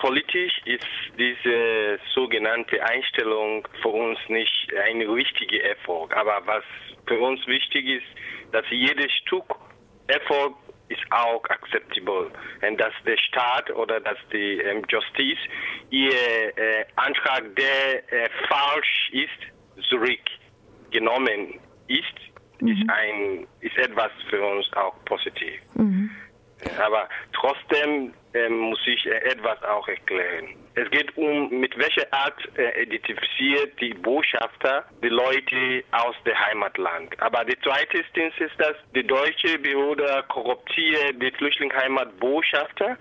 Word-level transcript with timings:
politisch 0.00 0.60
ist 0.64 0.86
diese 1.18 1.98
sogenannte 2.14 2.82
Einstellung 2.82 3.66
für 3.82 3.88
uns 3.88 4.18
nicht 4.28 4.72
ein 4.86 5.02
richtiger 5.02 5.62
Erfolg. 5.62 6.16
Aber 6.16 6.40
was 6.46 6.64
für 7.06 7.18
uns 7.18 7.46
wichtig 7.46 7.86
ist, 7.86 8.06
dass 8.52 8.64
jedes 8.70 9.12
Stück 9.22 9.44
Erfolg 10.08 10.54
ist 10.88 11.02
auch 11.10 11.44
akzeptabel. 11.44 12.30
Und 12.66 12.80
dass 12.80 12.92
der 13.06 13.16
Staat 13.18 13.70
oder 13.70 14.00
dass 14.00 14.18
die 14.32 14.58
ähm, 14.58 14.82
Justiz 14.88 15.38
ihr 15.90 16.12
äh, 16.12 16.84
Antrag, 16.96 17.44
der 17.54 18.12
äh, 18.12 18.28
falsch 18.48 19.10
ist, 19.12 19.86
zurückgenommen 19.88 21.60
ist, 21.86 22.60
mhm. 22.60 22.68
ist, 22.68 22.90
ein, 22.90 23.46
ist 23.60 23.76
etwas 23.78 24.10
für 24.28 24.42
uns 24.42 24.72
auch 24.72 24.94
positiv. 25.04 25.60
Mhm. 25.74 26.10
Aber 26.82 27.08
trotzdem 27.32 28.12
äh, 28.32 28.48
muss 28.48 28.80
ich 28.86 29.06
äh, 29.06 29.16
etwas 29.32 29.62
auch 29.64 29.86
erklären. 29.88 30.48
Es 30.76 30.88
geht 30.90 31.16
um, 31.16 31.50
mit 31.50 31.76
welcher 31.76 32.06
Art 32.12 32.38
äh, 32.56 32.82
identifiziert 32.82 33.80
die 33.80 33.92
Botschafter 33.92 34.84
die 35.02 35.08
Leute 35.08 35.82
aus 35.90 36.14
dem 36.24 36.38
Heimatland. 36.38 37.20
Aber 37.20 37.44
der 37.44 37.60
zweite 37.60 37.98
Instanz 37.98 38.34
ist, 38.38 38.58
dass 38.58 38.76
die 38.94 39.04
deutsche 39.04 39.58
Behörde 39.58 40.24
korruptiert 40.28 41.20
die 41.20 41.32
Flüchtlingsheimatbotschafter, 41.32 42.96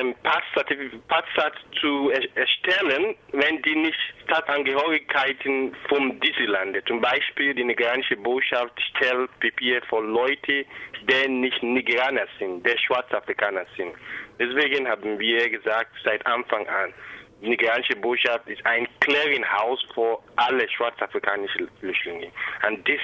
ähm, 0.00 0.14
Passsatz 0.22 1.56
zu 1.78 2.10
erstellen, 2.34 3.14
wenn 3.32 3.60
die 3.62 3.76
nicht 3.76 3.98
Staatsangehörigkeiten 4.24 5.74
von 5.88 6.18
diesen 6.20 6.46
Ländern, 6.46 6.82
zum 6.86 7.00
Beispiel 7.00 7.54
die 7.54 7.64
nigerianische 7.64 8.16
Botschaft 8.16 8.80
stellt 8.80 9.30
Papier 9.40 9.82
für 9.88 10.00
Leute, 10.00 10.64
die 11.02 11.28
nicht 11.28 11.62
Nigerianer 11.62 12.26
sind, 12.38 12.66
die 12.66 12.78
Schwarzafrikaner 12.78 13.66
sind. 13.76 13.94
Deswegen 14.38 14.69
haben 14.88 15.18
wir 15.18 15.48
gesagt, 15.50 15.90
seit 16.04 16.24
Anfang 16.26 16.66
an, 16.68 16.92
die 17.40 17.48
nigerianische 17.48 17.96
Botschaft 17.96 18.48
ist 18.48 18.64
ein 18.66 18.86
Clearinghouse 19.00 19.84
für 19.94 20.18
alle 20.36 20.68
schwarzafrikanische 20.68 21.68
Flüchtlinge. 21.80 22.30
Und 22.66 22.88
das 22.88 23.00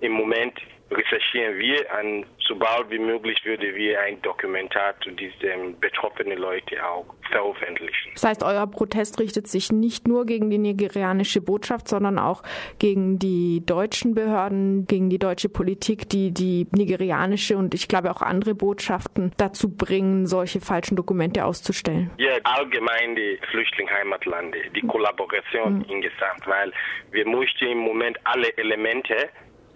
im 0.00 0.12
Moment 0.12 0.54
recherchieren 0.90 1.58
wir 1.58 1.84
und 2.00 2.24
sobald 2.40 2.90
wie 2.90 2.98
möglich 2.98 3.38
würde 3.44 3.74
wir 3.74 4.00
ein 4.00 4.20
Dokumentar 4.22 4.94
zu 5.02 5.10
diesen 5.10 5.78
betroffenen 5.80 6.38
Leuten 6.38 6.78
auch 6.80 7.04
veröffentlichen. 7.30 8.10
Das 8.14 8.24
heißt, 8.24 8.42
euer 8.42 8.66
Protest 8.66 9.20
richtet 9.20 9.48
sich 9.48 9.70
nicht 9.70 10.08
nur 10.08 10.24
gegen 10.24 10.48
die 10.48 10.56
nigerianische 10.56 11.42
Botschaft, 11.42 11.88
sondern 11.88 12.18
auch 12.18 12.42
gegen 12.78 13.18
die 13.18 13.62
deutschen 13.66 14.14
Behörden, 14.14 14.86
gegen 14.86 15.10
die 15.10 15.18
deutsche 15.18 15.50
Politik, 15.50 16.08
die 16.08 16.32
die 16.32 16.66
nigerianische 16.72 17.58
und 17.58 17.74
ich 17.74 17.86
glaube 17.86 18.10
auch 18.10 18.22
andere 18.22 18.54
Botschaften 18.54 19.32
dazu 19.36 19.76
bringen, 19.76 20.26
solche 20.26 20.60
falschen 20.60 20.96
Dokumente 20.96 21.44
auszustellen. 21.44 22.10
Ja, 22.16 22.38
allgemein 22.44 23.14
die 23.14 23.38
Flüchtlingsheimatlande, 23.50 24.58
die 24.74 24.86
Kollaboration 24.86 25.78
mhm. 25.78 25.84
insgesamt, 25.88 26.46
weil 26.46 26.72
wir 27.10 27.26
möchten 27.26 27.66
im 27.66 27.78
Moment 27.78 28.18
alle 28.24 28.56
Elemente 28.56 29.28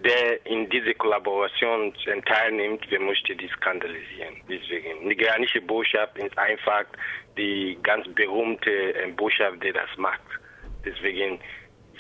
der 0.05 0.45
in 0.47 0.69
diese 0.69 0.95
Kollaboration 0.95 1.95
teilnimmt, 2.27 2.91
wir 2.91 3.01
möchten 3.01 3.39
die 3.39 3.49
skandalisieren. 3.49 4.35
Deswegen, 4.49 5.07
nigerianische 5.07 5.61
Botschaft 5.61 6.19
ist 6.19 6.37
einfach 6.39 6.85
die 7.37 7.79
ganz 7.83 8.07
berühmte 8.15 8.71
ähm, 8.71 9.17
Botschaft, 9.17 9.63
die 9.63 9.73
das 9.73 9.89
macht. 9.97 10.21
Deswegen 10.85 11.41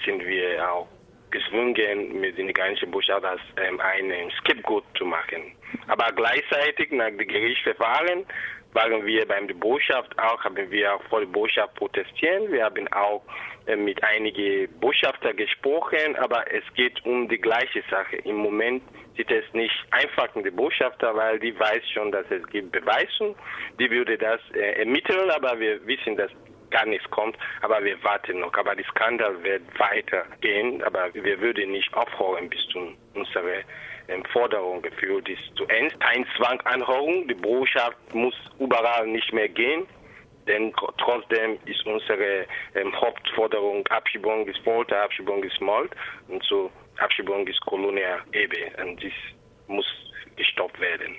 sind 0.05 0.25
wir 0.27 0.70
auch 0.70 0.89
gezwungen, 1.30 2.20
mit 2.20 2.36
der 2.36 2.45
nigerianischen 2.45 2.91
Botschaft 2.91 3.25
als 3.25 3.41
ähm, 3.56 3.80
einen 3.80 4.30
Scapegoat 4.33 4.84
zu 4.97 5.05
machen. 5.05 5.56
Aber 5.89 6.12
gleichzeitig 6.12 6.91
nach 6.92 7.06
dem 7.06 7.19
Gerichtsverfahren 7.19 8.27
waren 8.73 9.05
wir 9.05 9.27
beim 9.27 9.47
Botschaft 9.59 10.19
auch, 10.19 10.42
haben 10.45 10.70
wir 10.70 10.95
auch 10.95 11.03
vor 11.05 11.20
der 11.20 11.27
Botschaft 11.27 11.75
protestieren. 11.75 12.51
Wir 12.51 12.65
haben 12.65 12.89
auch 12.92 13.23
äh, 13.67 13.77
mit 13.77 14.03
einigen 14.03 14.69
Botschafter 14.81 15.34
gesprochen, 15.34 16.17
aber 16.17 16.51
es 16.53 16.64
geht 16.75 17.05
um 17.05 17.29
die 17.29 17.39
gleiche 17.39 17.83
Sache. 17.91 18.17
Im 18.17 18.37
Moment 18.37 18.83
sieht 19.17 19.30
es 19.30 19.45
nicht 19.52 19.74
einfach 19.91 20.35
mit 20.35 20.47
den 20.47 20.57
Botschafter, 20.57 21.14
weil 21.14 21.39
die 21.39 21.58
weiß 21.58 21.83
schon, 21.92 22.11
dass 22.13 22.27
es 22.30 22.47
gibt 22.48 22.73
Beweise. 22.73 23.35
Die 23.79 23.91
würde 23.91 24.17
das 24.17 24.41
äh, 24.55 24.80
ermitteln, 24.80 25.30
aber 25.30 25.58
wir 25.58 25.86
wissen, 25.86 26.17
dass 26.17 26.30
gar 26.73 26.87
nichts 26.87 27.09
kommt, 27.11 27.37
aber 27.61 27.85
wir 27.85 28.03
warten 28.03 28.41
noch. 28.41 28.55
Aber 28.55 28.75
der 28.75 28.85
Skandal 28.87 29.43
wird 29.45 29.63
weitergehen, 29.79 30.83
aber 30.83 31.15
wir 31.15 31.41
würden 31.41 31.71
nicht 31.71 31.93
aufhören 31.95 32.49
bis 32.49 32.67
zu 32.69 32.93
unserer 33.15 33.63
ähm, 34.09 34.25
Forderung 34.33 34.83
geführt 34.83 35.29
ist 35.29 35.57
zu 35.57 35.65
Ende. 35.69 35.95
Kein 35.99 36.27
Zwanganhörung, 36.37 37.29
die 37.29 37.35
Botschaft 37.35 37.97
muss 38.15 38.35
überall 38.59 39.07
nicht 39.07 39.33
mehr 39.33 39.49
gehen. 39.49 39.87
Denn 40.49 40.73
trotzdem 40.99 41.59
ist 41.67 41.87
unsere 41.87 42.47
ähm, 42.75 42.93
Hauptforderung 43.01 43.87
Abschiebung 43.89 44.47
ist 44.49 44.59
Folter, 44.65 45.03
Abschiebung 45.03 45.45
ist 45.45 45.61
Mord 45.61 45.91
und 46.27 46.43
so 46.45 46.71
Abschiebung 46.99 47.47
ist 47.47 47.61
Kolonia 47.61 48.19
Ebe. 48.33 48.73
Und 48.83 49.01
dies 49.01 49.13
muss 49.69 49.87
gestoppt 50.37 50.81
werden. 50.81 51.17